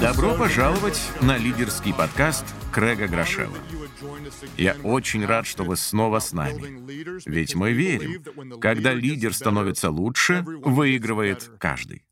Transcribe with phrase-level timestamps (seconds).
[0.00, 3.56] Добро пожаловать на лидерский подкаст Крэга Грошева.
[4.56, 6.82] Я очень рад, что вы снова с нами.
[7.26, 8.24] Ведь мы верим,
[8.60, 12.04] когда лидер становится лучше, выигрывает каждый.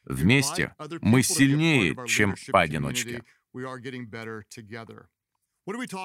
[0.04, 3.22] Вместе мы сильнее, чем поодиночке.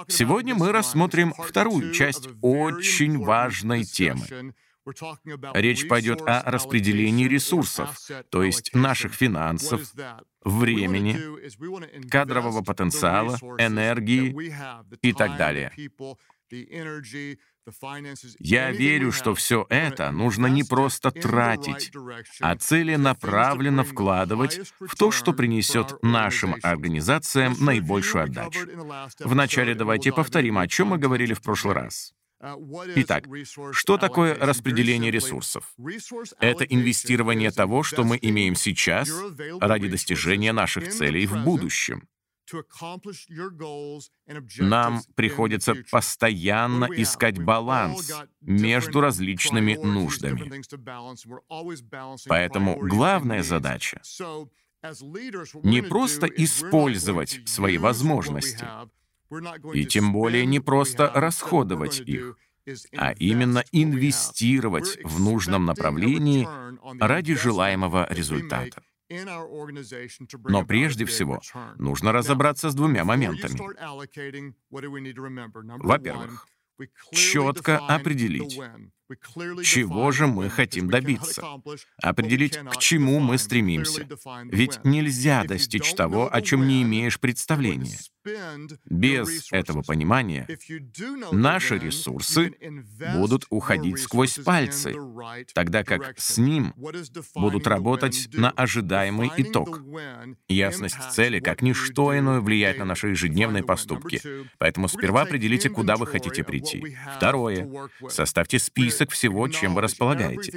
[0.08, 4.54] Сегодня мы рассмотрим вторую часть очень важной темы.
[5.54, 7.98] Речь пойдет о распределении ресурсов,
[8.30, 9.82] то есть наших финансов,
[10.44, 11.18] времени,
[12.10, 14.36] кадрового потенциала, энергии
[15.02, 15.72] и так далее.
[18.40, 21.92] Я верю, что все это нужно не просто тратить,
[22.40, 28.60] а целенаправленно вкладывать в то, что принесет нашим организациям наибольшую отдачу.
[29.20, 32.14] Вначале давайте повторим, о чем мы говорили в прошлый раз.
[32.96, 33.26] Итак,
[33.72, 35.74] что такое распределение ресурсов?
[36.40, 39.10] Это инвестирование того, что мы имеем сейчас,
[39.60, 42.08] ради достижения наших целей в будущем.
[44.60, 50.52] Нам приходится постоянно искать баланс между различными нуждами.
[52.28, 54.02] Поэтому главная задача—
[55.64, 58.68] не просто использовать свои возможности,
[59.74, 62.38] и тем более не просто расходовать их,
[62.96, 66.48] а именно инвестировать в нужном направлении
[67.00, 68.82] ради желаемого результата.
[70.50, 71.42] Но прежде всего
[71.78, 73.60] нужно разобраться с двумя моментами.
[75.84, 76.48] Во-первых,
[77.12, 78.60] четко определить,
[79.64, 81.44] чего же мы хотим добиться?
[82.02, 84.08] Определить, к чему мы стремимся.
[84.46, 88.00] Ведь нельзя достичь того, о чем не имеешь представления.
[88.86, 90.48] Без этого понимания
[91.32, 92.54] наши ресурсы
[93.16, 94.96] будут уходить сквозь пальцы,
[95.54, 96.74] тогда как с ним
[97.36, 99.82] будут работать на ожидаемый итог.
[100.48, 104.22] Ясность цели, как ничто иное, влияет на наши ежедневные поступки.
[104.58, 106.98] Поэтому сперва определите, куда вы хотите прийти.
[107.18, 107.70] Второе.
[108.10, 110.52] Составьте список всего, чем вы располагаете.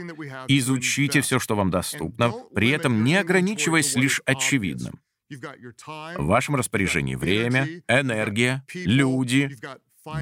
[0.49, 5.01] Изучите все, что вам доступно, при этом не ограничиваясь лишь очевидным.
[5.31, 9.57] В вашем распоряжении время, энергия, люди,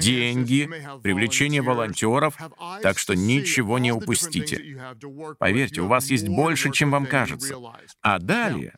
[0.01, 0.69] деньги,
[1.01, 2.37] привлечение волонтеров,
[2.81, 4.95] так что ничего не упустите.
[5.39, 7.55] Поверьте, у вас есть больше, чем вам кажется.
[8.01, 8.77] А далее,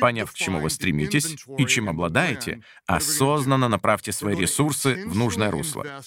[0.00, 6.02] поняв, к чему вы стремитесь и чем обладаете, осознанно направьте свои ресурсы в нужное русло.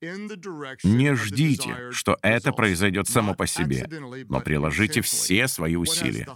[0.00, 3.86] Не ждите, что это произойдет само по себе,
[4.28, 6.28] но приложите все свои усилия.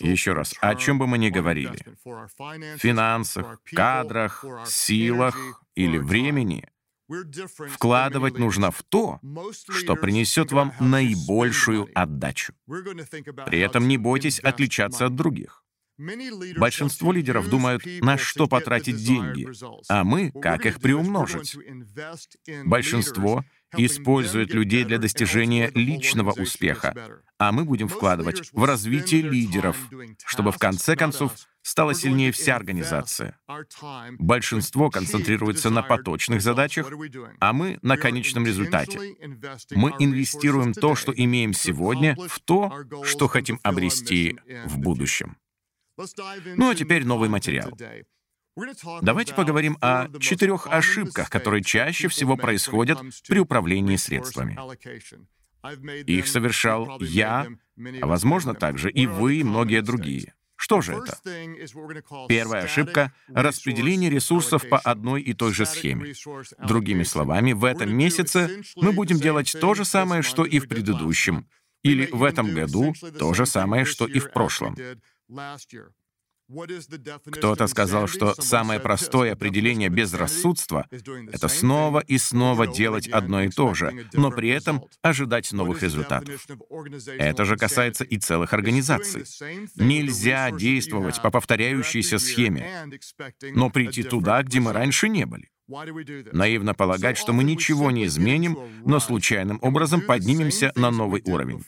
[0.00, 1.78] Еще раз, о чем бы мы ни говорили,
[2.76, 6.68] финансах, кадрах, силах или времени,
[7.70, 9.20] вкладывать нужно в то,
[9.70, 12.54] что принесет вам наибольшую отдачу.
[12.66, 15.63] При этом не бойтесь отличаться от других.
[16.56, 19.48] Большинство лидеров думают, на что потратить деньги,
[19.88, 21.56] а мы, как их приумножить.
[22.64, 23.44] Большинство
[23.76, 26.94] использует людей для достижения личного успеха,
[27.38, 29.76] а мы будем вкладывать в развитие лидеров,
[30.26, 33.38] чтобы в конце концов стала сильнее вся организация.
[34.18, 36.90] Большинство концентрируется на поточных задачах,
[37.40, 38.98] а мы— на конечном результате.
[39.72, 42.72] Мы инвестируем то, что имеем сегодня, в то,
[43.04, 45.36] что хотим обрести в будущем.
[45.96, 47.70] Ну а теперь новый материал.
[49.02, 54.56] Давайте поговорим о четырех ошибках, которые чаще всего происходят при управлении средствами.
[56.06, 57.46] Их совершал я,
[58.00, 60.34] а возможно также и вы, и многие другие.
[60.56, 61.18] Что же это?
[62.28, 66.14] Первая ошибка— распределение ресурсов по одной и той же схеме.
[66.58, 71.48] Другими словами, в этом месяце мы будем делать то же самое, что и в предыдущем,
[71.82, 74.76] или в этом году то же самое, что и в прошлом.
[77.32, 80.86] Кто-то сказал, что самое простое определение безрассудства—
[81.32, 86.46] это снова и снова делать одно и то же, но при этом ожидать новых результатов.
[87.18, 89.24] Это же касается и целых организаций.
[89.76, 92.90] Нельзя действовать по повторяющейся схеме,
[93.54, 95.48] но прийти туда, где мы раньше не были.
[95.66, 101.64] Наивно полагать, что мы ничего не изменим, но случайным образом поднимемся на новый уровень.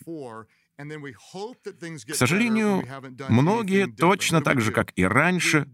[0.78, 2.84] К сожалению,
[3.28, 5.66] многие, точно так же, как и раньше,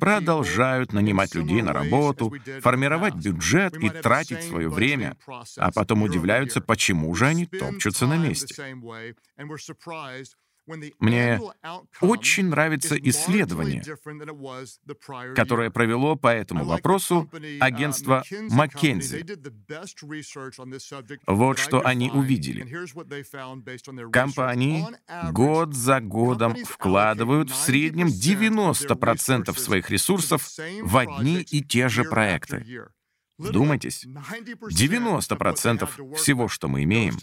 [0.00, 5.16] продолжают нанимать людей на работу, формировать бюджет и тратить свое время,
[5.56, 8.54] а потом удивляются, почему же они топчутся на месте.
[10.66, 11.40] Мне
[12.00, 13.82] очень нравится исследование,
[15.34, 19.24] которое провело по этому вопросу uh, агентство McKinsey.
[21.26, 22.62] Вот что они увидели.
[24.12, 24.86] Компании
[25.32, 30.48] год за годом вкладывают в среднем 90% своих ресурсов
[30.82, 32.64] в одни и те же проекты.
[33.38, 37.16] Вдумайтесь, 90% всего, что мы имеем,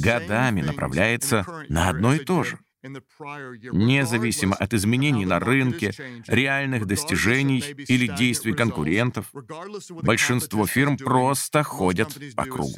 [0.00, 2.60] годами направляется на одно и то же.
[3.72, 5.92] Независимо от изменений на рынке,
[6.26, 9.32] реальных достижений или действий конкурентов,
[10.02, 12.74] большинство фирм просто ходят по кругу.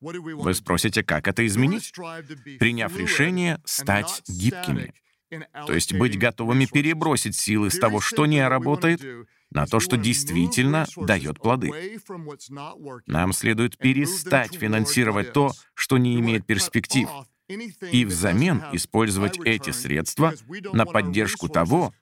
[0.00, 1.92] Вы спросите, как это изменить?
[2.58, 4.92] Приняв решение стать гибкими,
[5.66, 9.00] то есть быть готовыми перебросить силы с того, что не работает,
[9.54, 12.00] на то, что действительно дает плоды.
[13.06, 17.08] Нам следует перестать финансировать то, что не имеет перспектив,
[17.48, 20.34] и взамен использовать эти средства
[20.72, 21.92] на поддержку того,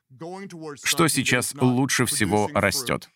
[0.83, 3.09] что сейчас лучше всего растет.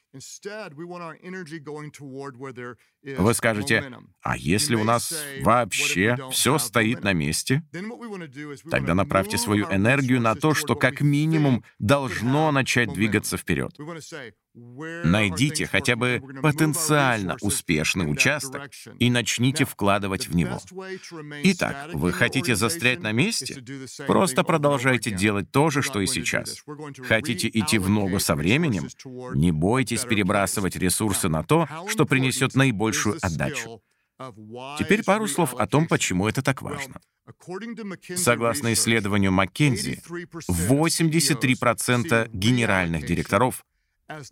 [3.02, 7.62] Вы скажете, а если у нас вообще все стоит на месте,
[8.70, 13.72] тогда направьте свою энергию на то, что как минимум должно начать двигаться вперед.
[15.04, 20.58] Найдите хотя бы потенциально успешный участок и начните вкладывать в него.
[21.42, 23.62] Итак, вы хотите застрять на месте?
[24.06, 26.64] Просто продолжайте делать то же, что и сейчас.
[27.02, 28.88] Хотите идти в ногу со временем?
[29.34, 33.80] Не бойтесь перебрасывать ресурсы на то, что принесет наибольшую отдачу.
[34.78, 37.00] Теперь пару слов о том, почему это так важно.
[38.16, 40.00] Согласно исследованию McKinsey,
[40.48, 43.64] 83% генеральных директоров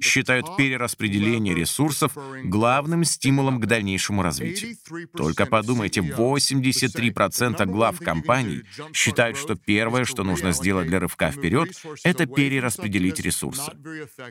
[0.00, 4.76] считают перераспределение ресурсов главным стимулом к дальнейшему развитию.
[5.16, 8.62] Только подумайте, 83% глав компаний
[8.92, 11.70] считают, что первое, что нужно сделать для рывка вперед,
[12.04, 13.72] это перераспределить ресурсы.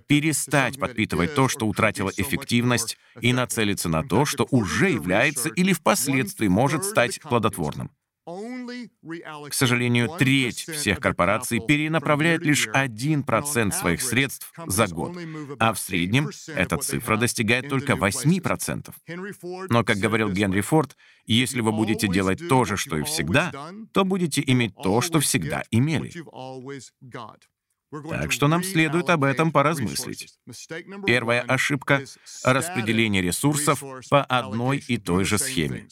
[0.08, 6.48] Перестать подпитывать то, что утратило эффективность, и нацелиться на то, что уже является или впоследствии
[6.48, 7.92] может стать плодотворным.
[8.26, 15.18] К сожалению, треть всех корпораций перенаправляет лишь 1% своих средств за год,
[15.60, 18.94] а в среднем эта цифра достигает только 8%.
[19.70, 23.52] Но, как говорил Генри Форд, если вы будете делать то же, что и всегда,
[23.92, 26.14] то будете иметь то, что всегда имели.
[28.10, 30.34] Так что нам следует об этом поразмыслить.
[31.06, 32.04] Первая ошибка—
[32.44, 35.88] распределение ресурсов по одной и той же схеме.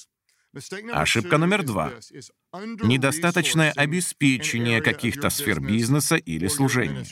[0.92, 1.94] Ошибка номер два—
[2.54, 7.06] недостаточное обеспечение каких-то сфер бизнеса или служения.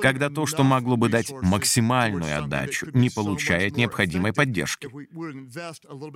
[0.00, 4.88] Когда то, что могло бы дать максимальную отдачу, не получает необходимой поддержки.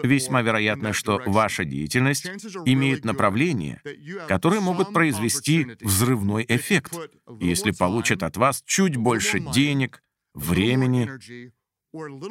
[0.06, 2.26] Весьма вероятно, что ваша деятельность
[2.64, 3.82] имеет направление,
[4.28, 6.94] которое могут произвести взрывной эффект,
[7.40, 10.02] если получат от вас чуть больше денег,
[10.34, 11.10] времени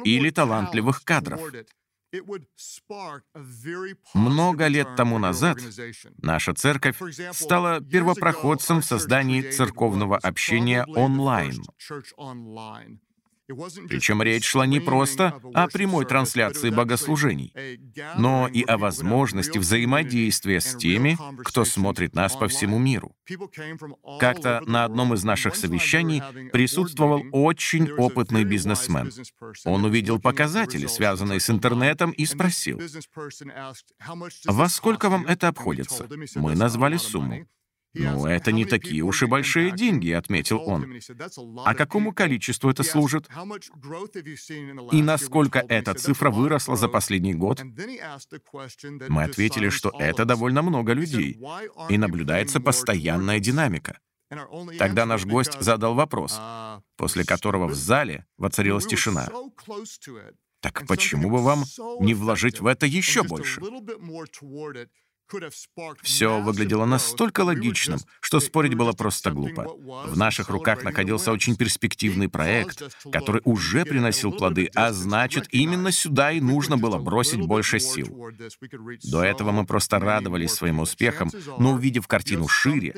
[0.04, 1.40] или талантливых кадров.
[4.14, 5.58] Много лет тому назад
[6.18, 6.96] наша церковь
[7.32, 11.62] стала первопроходцем в создании церковного общения онлайн.
[13.88, 17.52] Причем речь шла не просто о прямой трансляции богослужений,
[18.16, 23.14] но и о возможности взаимодействия с теми, кто смотрит нас по всему миру.
[24.18, 29.10] Как-то на одном из наших совещаний присутствовал очень опытный бизнесмен.
[29.64, 32.80] Он увидел показатели, связанные с интернетом, и спросил,
[34.46, 37.46] «Во сколько вам это обходится?» Мы назвали сумму.
[37.92, 41.00] «Ну, это не такие уж и большие деньги»,— отметил он.
[41.64, 43.28] «А какому количеству это служит?
[44.92, 47.62] И насколько эта цифра выросла за последний год?»
[49.08, 51.40] Мы ответили, что это довольно много людей,
[51.88, 53.98] и наблюдается постоянная динамика.
[54.78, 56.40] Тогда наш гость задал вопрос,
[56.96, 59.28] после которого в зале воцарилась тишина.
[60.60, 61.64] Так почему бы вам
[62.00, 63.60] не вложить в это еще больше?
[66.02, 69.66] Все выглядело настолько логичным, что спорить было просто глупо.
[70.06, 72.82] В наших руках находился очень перспективный проект,
[73.12, 78.30] который уже приносил плоды, а значит, именно сюда и нужно было бросить больше сил.
[79.04, 82.94] До этого мы просто радовались своим успехам, но увидев картину шире,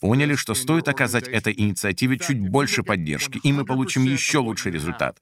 [0.00, 5.20] поняли, что стоит оказать этой инициативе чуть больше поддержки, и мы получим еще лучший результат.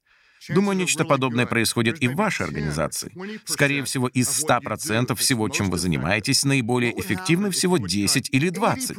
[0.49, 3.11] Думаю, нечто подобное происходит и в вашей организации.
[3.45, 8.97] Скорее всего, из 100% всего, чем вы занимаетесь, наиболее эффективны всего 10 или 20.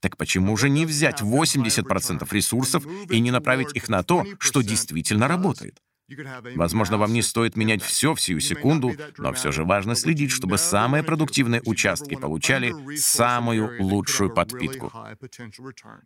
[0.00, 5.28] Так почему же не взять 80% ресурсов и не направить их на то, что действительно
[5.28, 5.80] работает?
[6.56, 10.58] Возможно, вам не стоит менять все в сию секунду, но все же важно следить, чтобы
[10.58, 14.92] самые продуктивные участки получали самую лучшую подпитку.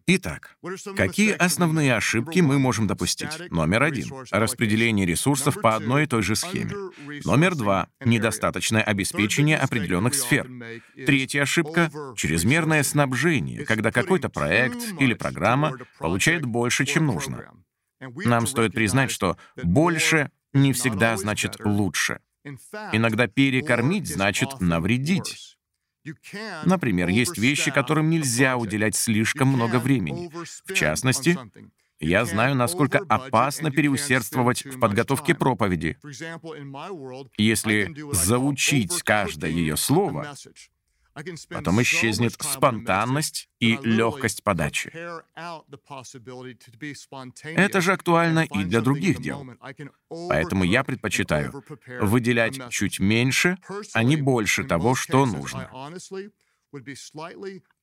[0.06, 0.56] Итак,
[0.96, 3.50] какие основные ошибки мы можем допустить?
[3.50, 6.72] Номер один— распределение ресурсов по одной и той же схеме.
[7.24, 10.50] Номер два— недостаточное обеспечение определенных сфер.
[11.06, 17.63] Третья ошибка— чрезмерное снабжение, когда какой-то проект или программа получает больше, чем нужно.
[18.24, 22.20] Нам стоит признать, что «больше» не всегда значит «лучше».
[22.92, 25.56] Иногда перекормить значит навредить.
[26.64, 30.30] Например, есть вещи, которым нельзя уделять слишком много времени.
[30.66, 31.38] В частности,
[31.98, 35.96] я знаю, насколько опасно переусердствовать в подготовке проповеди.
[37.38, 40.34] Если заучить каждое ее слово,
[41.48, 44.92] Потом исчезнет спонтанность и легкость подачи.
[47.44, 49.46] Это же актуально и для других дел.
[50.28, 51.62] Поэтому я предпочитаю
[52.00, 53.58] выделять чуть меньше,
[53.92, 55.70] а не больше того, что нужно.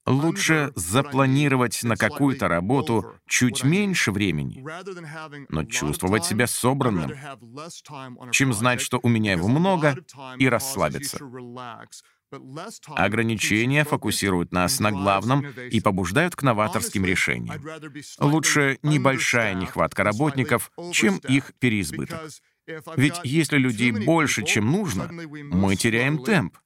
[0.05, 4.65] Лучше запланировать на какую-то работу чуть меньше времени,
[5.49, 7.11] но чувствовать себя собранным,
[8.31, 9.95] чем знать, что у меня его много,
[10.37, 11.19] и расслабиться.
[12.95, 17.61] Ограничения фокусируют нас на главном и побуждают к новаторским решениям.
[18.19, 22.29] Лучше небольшая нехватка работников, чем их переизбыток.
[22.95, 26.57] Ведь если людей больше, чем нужно, мы теряем темп.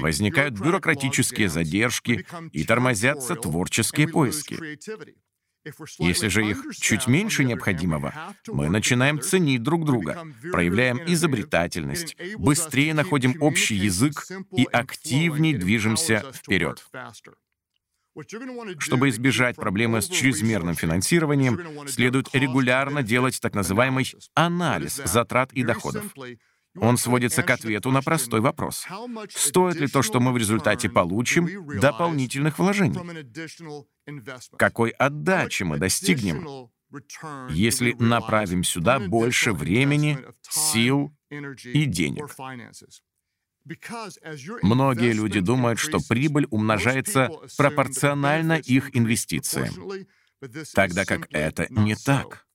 [0.00, 4.58] Возникают бюрократические задержки и тормозятся творческие поиски.
[5.98, 13.36] Если же их чуть меньше необходимого, мы начинаем ценить друг друга, проявляем изобретательность, быстрее находим
[13.40, 14.26] общий язык
[14.56, 16.84] и активнее движемся вперед.
[18.78, 26.04] Чтобы избежать проблемы с чрезмерным финансированием, следует регулярно делать так называемый анализ затрат и доходов.
[26.76, 28.86] Он сводится к ответу на простой вопрос.
[29.30, 31.48] Стоит ли то, что мы в результате получим,
[31.80, 32.98] дополнительных вложений?
[34.56, 36.70] Какой отдачи мы достигнем,
[37.50, 42.28] если направим сюда больше времени, сил и денег?
[44.62, 49.74] Многие люди думают, что прибыль умножается пропорционально их инвестициям,
[50.74, 52.46] тогда как это не так.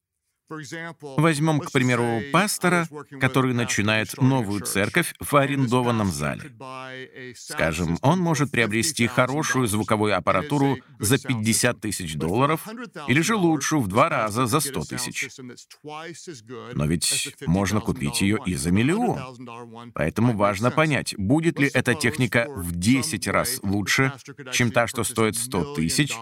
[0.49, 2.87] Возьмем, к примеру, пастора,
[3.19, 6.53] который начинает новую церковь в арендованном зале.
[7.35, 12.65] Скажем, он может приобрести хорошую звуковую аппаратуру за 50 тысяч долларов
[13.07, 15.27] или же лучшую в два раза за 100 тысяч.
[16.73, 19.91] Но ведь можно купить ее и за миллион.
[19.93, 24.13] Поэтому важно понять, будет ли эта техника в 10 раз лучше,
[24.53, 26.13] чем та, что стоит 100 тысяч,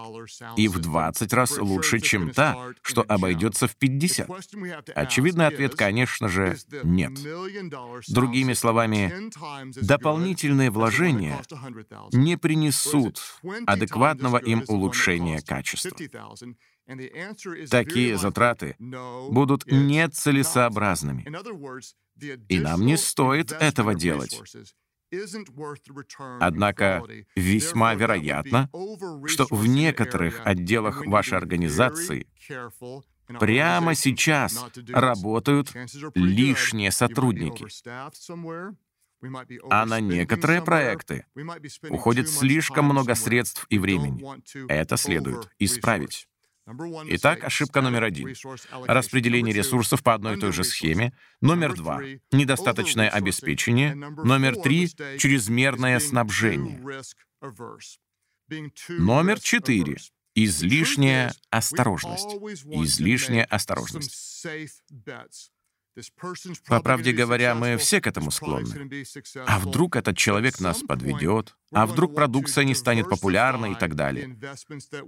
[0.56, 4.90] и в 20 раз лучше, чем та, что обойдется в 50 50?
[4.94, 7.12] Очевидный ответ, конечно же, нет.
[8.08, 9.12] Другими словами,
[9.80, 11.42] дополнительные вложения
[12.12, 13.20] не принесут
[13.66, 15.96] адекватного им улучшения качества.
[17.70, 21.26] Такие затраты будут нецелесообразными.
[22.48, 24.40] И нам не стоит этого делать.
[26.40, 27.04] Однако
[27.36, 28.68] весьма вероятно,
[29.26, 32.26] что в некоторых отделах вашей организации
[33.26, 35.72] Прямо сейчас работают
[36.14, 37.66] лишние сотрудники.
[39.70, 41.26] А на некоторые проекты
[41.88, 44.22] уходит слишком много средств и времени.
[44.68, 46.28] Это следует исправить.
[47.08, 48.34] Итак, ошибка номер один—
[48.86, 51.12] распределение ресурсов по одной и той же схеме.
[51.40, 52.02] Номер два—
[52.32, 53.94] недостаточное обеспечение.
[53.94, 56.82] Номер три— чрезмерное снабжение.
[58.88, 59.98] Номер четыре
[60.38, 62.26] Излишняя осторожность.
[62.26, 64.46] Излишняя осторожность.
[66.66, 68.90] По правде говоря, мы все к этому склонны.
[69.46, 74.36] А вдруг этот человек нас подведет, А вдруг продукция не станет популярной и так далее.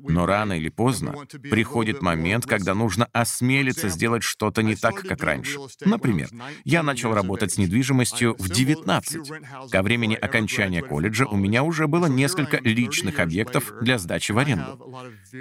[0.08, 5.58] Но рано или поздно приходит момент, когда нужно осмелиться сделать что-то не так, как раньше.
[5.84, 6.28] Например,
[6.64, 9.70] я начал работать с недвижимостью в 19.
[9.70, 14.94] Ко времени окончания колледжа у меня уже было несколько личных объектов для сдачи в аренду.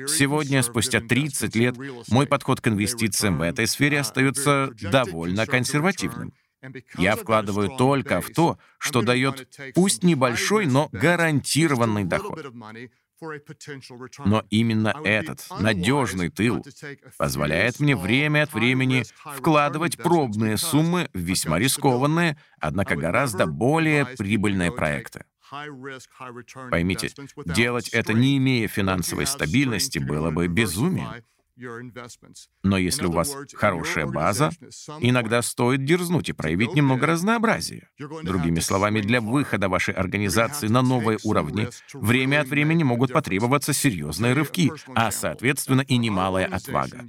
[0.08, 1.76] Сегодня, спустя 30 лет,
[2.10, 6.34] мой подход к инвестициям в этой сфере остается довольно консервативным.
[6.98, 12.46] Я вкладываю только в то, что дает пусть небольшой, но гарантированный доход.
[14.26, 16.64] Но именно этот надежный тыл
[17.18, 19.04] позволяет мне время от времени
[19.36, 25.26] вкладывать пробные суммы в весьма рискованные, однако гораздо более прибыльные проекты.
[26.70, 27.10] Поймите,
[27.46, 31.24] делать это не имея финансовой стабильности было бы безумием.
[32.64, 34.52] Но если у вас хорошая база,
[35.00, 37.90] иногда стоит дерзнуть и проявить немного разнообразия.
[38.24, 44.34] Другими словами, для выхода вашей организации на новые уровни время от времени могут потребоваться серьезные
[44.34, 47.04] рывки, а, соответственно, и немалая отвага.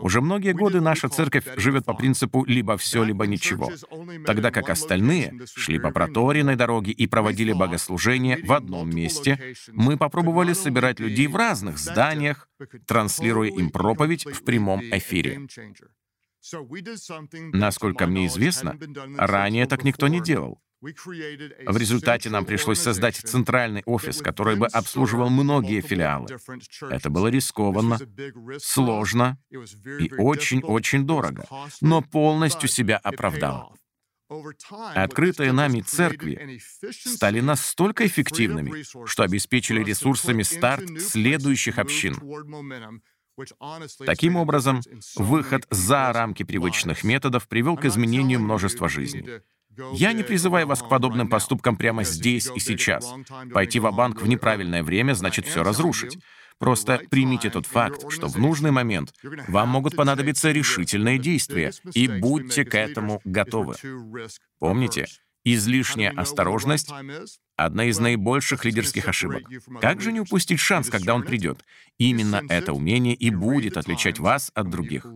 [0.00, 3.72] Уже многие годы наша церковь живет по принципу «либо все, либо ничего»,
[4.26, 9.54] тогда как остальные шли по проторенной дороге и проводили богослужение в одном месте.
[9.72, 12.48] Мы попробовали собирать людей в разных зданиях,
[12.86, 15.46] транслируя им проповедь в прямом эфире.
[17.52, 18.78] Насколько мне известно,
[19.16, 20.60] ранее так никто не делал.
[20.82, 26.26] В результате нам пришлось создать центральный офис, который бы обслуживал многие филиалы.
[26.90, 27.98] Это было рискованно,
[28.58, 31.46] сложно и очень-очень дорого,
[31.80, 33.74] но полностью себя оправдало.
[34.94, 42.16] Открытые нами церкви стали настолько эффективными, что обеспечили ресурсами старт следующих общин.
[44.04, 44.80] Таким образом,
[45.16, 49.42] выход за рамки привычных методов привел к изменению множества жизней.
[49.92, 53.12] Я не призываю вас к подобным поступкам прямо здесь и сейчас.
[53.52, 56.18] Пойти в банк в неправильное время значит все разрушить.
[56.58, 59.12] Просто примите тот факт, что в нужный момент
[59.48, 63.74] вам могут понадобиться решительные действия, и будьте к этому готовы.
[64.58, 65.06] Помните,
[65.54, 66.90] излишняя осторожность
[67.56, 69.44] Одна из наибольших лидерских ошибок.
[69.80, 71.64] Как же не упустить шанс, когда он придет?
[71.96, 75.06] Именно это умение и будет отличать вас от других.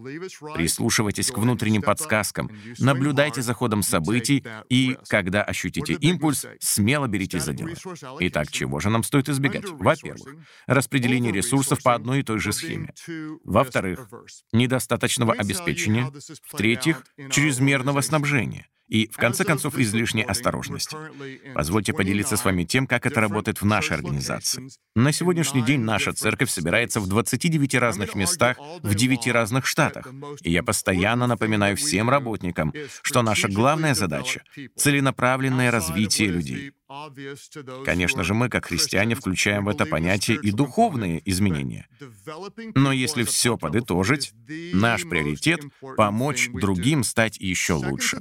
[0.54, 7.52] Прислушивайтесь к внутренним подсказкам, наблюдайте за ходом событий и, когда ощутите импульс, смело беритесь за
[7.52, 7.72] дело.
[8.20, 9.68] Итак, чего же нам стоит избегать?
[9.68, 10.34] Во-первых,
[10.66, 12.94] распределение ресурсов по одной и той же схеме.
[13.44, 14.08] Во-вторых,
[14.52, 16.10] недостаточного обеспечения.
[16.50, 20.96] В-третьих, чрезмерного снабжения и, в конце концов, излишней осторожности.
[21.54, 24.68] Позвольте поделиться с вами тем, как это работает в нашей организации.
[24.96, 30.08] На сегодняшний день наша церковь собирается в 29 разных местах в 9 разных штатах.
[30.42, 34.42] И я постоянно напоминаю всем работникам, что наша главная задача—
[34.76, 36.72] целенаправленное развитие людей.
[37.84, 41.86] Конечно же, мы, как христиане, включаем в это понятие и духовные изменения.
[42.74, 44.32] Но если все подытожить,
[44.72, 45.60] наш приоритет—
[45.96, 48.18] помочь другим стать еще лучше.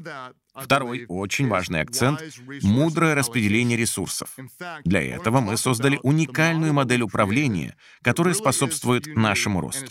[0.55, 2.21] Второй очень важный акцент—
[2.63, 4.35] мудрое распределение ресурсов.
[4.83, 9.85] Для этого мы создали уникальную модель управления, которая способствует нашему росту.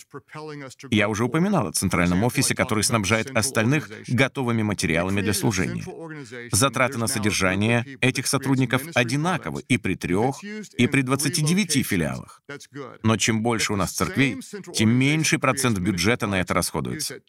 [0.91, 5.85] Я уже упоминал о центральном офисе, который снабжает остальных готовыми материалами для служения.
[6.53, 12.43] Затраты на содержание этих сотрудников одинаковы и при трех, и при 29 филиалах.
[13.03, 14.41] Но чем больше у нас церквей,
[14.75, 17.21] тем меньший процент бюджета на это расходуется.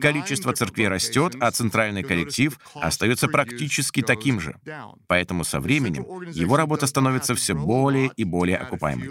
[0.00, 4.58] Количество церквей растет, а центральный коллектив остается практически таким же.
[5.06, 9.10] Поэтому со временем его работа становится все более и более окупаемой.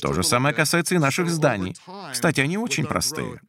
[0.00, 1.76] То же самое касается и наших зданий.
[2.12, 3.40] Кстати, они очень простые.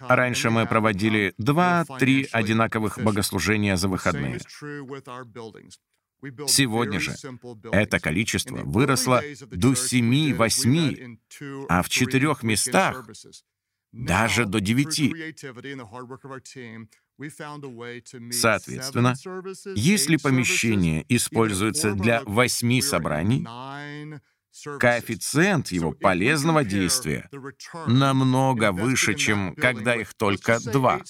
[0.00, 4.40] Раньше мы проводили два-три одинаковых богослужения за выходные.
[6.46, 7.14] Сегодня же
[7.72, 11.18] это количество выросло до 7-8,
[11.68, 13.06] а в четырех местах
[13.92, 15.34] даже до 9.
[18.30, 19.14] Соответственно,
[19.74, 23.46] если помещение используется для восьми собраний,
[24.78, 27.28] коэффициент его полезного действия
[27.86, 31.00] намного выше, чем когда их только два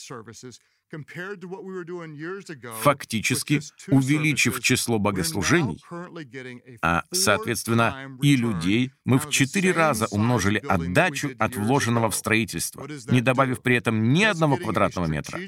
[2.83, 5.83] фактически увеличив число богослужений,
[6.83, 13.21] а, соответственно, и людей, мы в четыре раза умножили отдачу от вложенного в строительство, не
[13.21, 15.39] добавив при этом ни одного квадратного метра.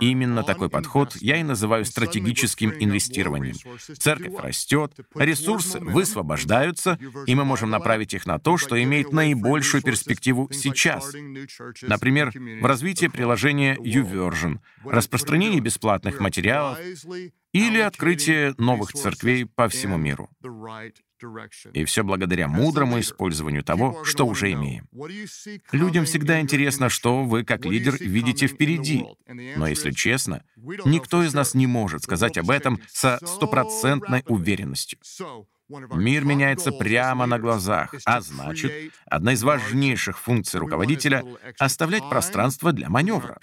[0.00, 3.56] Именно такой подход я и называю стратегическим инвестированием.
[3.98, 10.50] Церковь растет, ресурсы высвобождаются, и мы можем направить их на то, что имеет наибольшую перспективу
[10.52, 11.12] сейчас.
[11.82, 16.78] Например, в развитии приложения YouVersion, распространение бесплатных материалов
[17.52, 20.28] или открытие новых церквей по всему миру.
[21.72, 24.86] И все благодаря мудрому использованию того, что уже имеем.
[25.72, 29.04] Людям всегда интересно, что вы, как лидер, видите впереди.
[29.26, 34.98] Но если честно, никто из нас не может сказать об этом со стопроцентной уверенностью.
[35.68, 41.24] Мир меняется прямо на глазах, а значит, одна из важнейших функций руководителя—
[41.58, 43.38] оставлять пространство для маневра.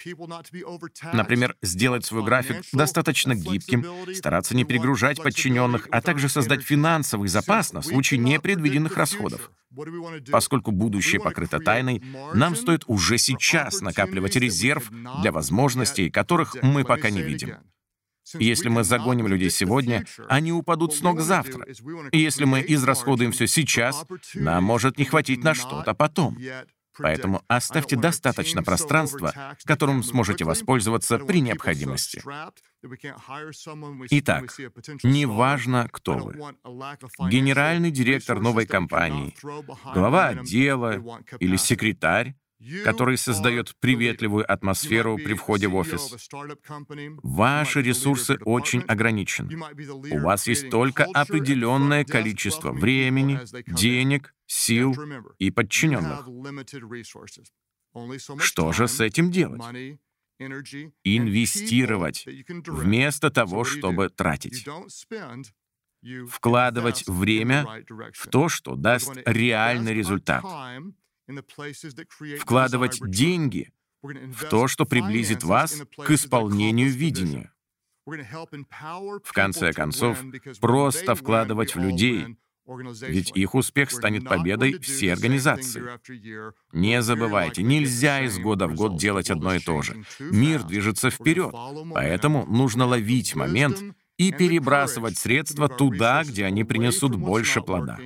[1.12, 3.84] Например, сделать свой график достаточно гибким,
[4.14, 9.50] стараться не перегружать подчиненных, а также создать финансовый запас на случай непредвиденных расходов.
[10.30, 17.10] Поскольку будущее покрыто тайной, нам стоит уже сейчас накапливать резерв для возможностей, которых мы пока
[17.10, 17.56] не видим.
[18.34, 21.66] Если мы загоним людей сегодня, они упадут с ног завтра.
[22.12, 26.38] И если мы израсходуем все сейчас, нам может не хватить на что-то потом.
[26.98, 32.22] Поэтому оставьте достаточно пространства, которым сможете воспользоваться при необходимости.
[34.10, 34.52] Итак,
[35.02, 36.34] неважно, кто вы.
[37.30, 39.34] Генеральный директор новой компании,
[39.94, 41.02] глава отдела
[41.40, 42.36] или секретарь,
[42.84, 46.28] который создает приветливую атмосферу при входе в офис.
[47.22, 49.56] Ваши ресурсы очень ограничены.
[50.10, 54.94] У вас есть только определенное количество времени, денег, сил
[55.38, 56.28] и подчиненных.
[58.38, 59.62] Что же с этим делать?
[61.04, 62.26] Инвестировать
[62.66, 64.66] вместо того, чтобы тратить.
[66.28, 67.66] Вкладывать время
[68.12, 70.44] в то, что даст реальный результат
[72.38, 77.52] вкладывать деньги в то, что приблизит вас к исполнению видения.
[78.06, 80.22] В конце концов,
[80.60, 85.82] просто вкладывать в людей, ведь их успех станет победой всей организации.
[86.72, 90.04] Не забывайте, нельзя из года в год делать одно и то же.
[90.18, 91.54] Мир движется вперед,
[91.92, 93.82] поэтому нужно ловить момент
[94.16, 97.98] и перебрасывать средства туда, где они принесут больше плода.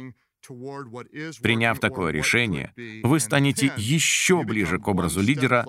[1.43, 5.67] Приняв такое решение, вы станете еще ближе к образу лидера,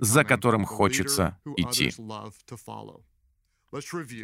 [0.00, 1.92] за которым хочется идти.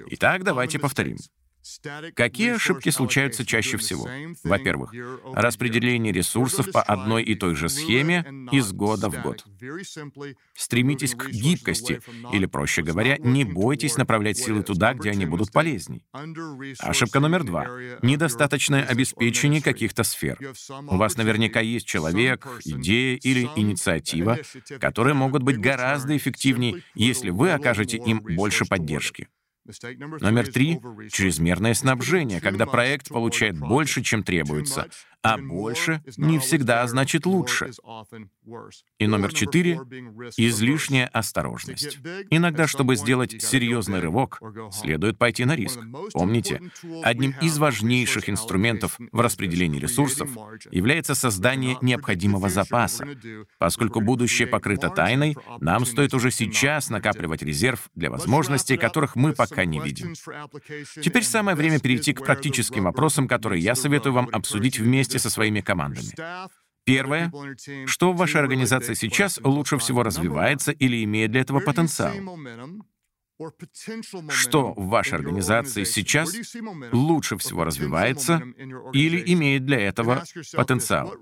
[0.09, 1.17] Итак, давайте повторим.
[2.15, 4.09] Какие ошибки случаются чаще всего?
[4.45, 4.93] Во-первых,
[5.33, 9.45] распределение ресурсов по одной и той же схеме из года в год.
[10.55, 12.01] Стремитесь к гибкости,
[12.33, 16.05] или, проще говоря, не бойтесь направлять силы туда, где они будут полезней.
[16.79, 17.67] Ошибка номер два—
[18.03, 20.39] недостаточное обеспечение каких-то сфер.
[20.89, 24.39] У вас наверняка есть человек, идея или инициатива,
[24.81, 29.29] которые могут быть гораздо эффективнее, если вы окажете им больше поддержки.
[30.21, 34.89] Номер три— чрезмерное снабжение, когда проект получает больше, чем требуется,
[35.27, 37.71] а больше не всегда значит лучше.
[38.99, 39.81] И номер четыре—
[40.37, 41.99] излишняя осторожность.
[42.31, 44.41] Иногда, чтобы сделать серьезный рывок,
[44.73, 45.81] следует пойти на риск.
[46.13, 46.63] Помните,
[47.03, 50.31] одним из важнейших инструментов в распределении ресурсов
[50.71, 53.07] является создание необходимого запаса.
[53.59, 59.65] Поскольку будущее покрыто тайной, нам стоит уже сейчас накапливать резерв для возможностей, которых мы пока
[59.65, 60.15] не видим.
[61.03, 65.31] Теперь самое время перейти к практическим вопросам, которые я советую вам обсудить вместе вместе со
[65.31, 66.07] своими командами.
[66.85, 67.33] Первое.
[67.87, 72.15] Что в вашей организации сейчас лучше всего развивается или имеет для этого потенциал?
[74.31, 76.35] Что в вашей организации сейчас
[76.93, 78.43] лучше всего развивается
[78.95, 80.25] или имеет для этого
[80.55, 81.15] потенциал?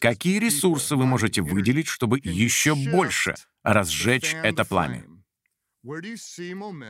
[0.00, 5.04] Какие ресурсы вы можете выделить, чтобы еще больше разжечь это пламя?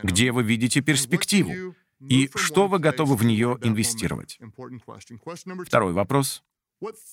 [0.03, 1.75] Где вы видите перспективу?
[2.09, 4.39] И что вы готовы в нее инвестировать.
[5.65, 6.43] Второй вопрос.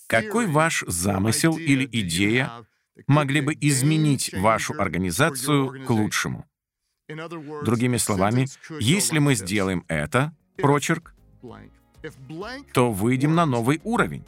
[0.07, 2.66] Какой ваш замысел или идея
[3.07, 6.46] могли бы изменить вашу организацию к лучшему?
[7.64, 8.46] Другими словами,
[8.81, 11.14] если мы сделаем это, прочерк,
[12.72, 14.24] то выйдем на новый уровень.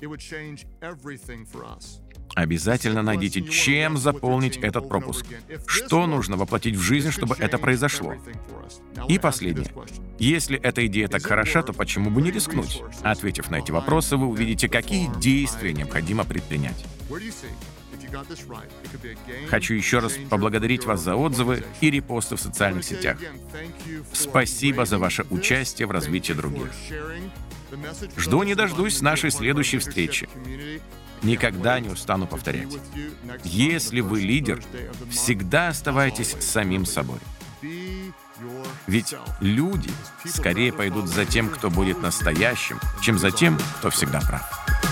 [2.34, 5.26] Обязательно найдите, чем заполнить этот пропуск.
[5.66, 8.14] Что нужно воплотить в жизнь, чтобы это произошло.
[9.08, 9.66] И последнее.
[10.18, 12.82] Если эта идея так хороша, то почему бы не рискнуть?
[13.02, 16.84] Ответив на эти вопросы, вы увидите, какие действия необходимо предпринять.
[19.48, 23.18] Хочу еще раз поблагодарить вас за отзывы и репосты в социальных сетях.
[24.12, 26.70] Спасибо за ваше участие в развитии других.
[28.16, 30.28] Жду не дождусь нашей следующей встречи.
[31.22, 32.68] Никогда не устану повторять.
[33.44, 34.62] Если вы лидер,
[35.10, 37.18] всегда оставайтесь самим собой.
[38.86, 39.90] Ведь люди
[40.26, 44.91] скорее пойдут за тем, кто будет настоящим, чем за тем, кто всегда прав.